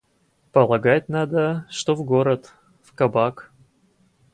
[0.51, 2.55] Полагать надо, что в город.
[2.81, 3.51] В кабак.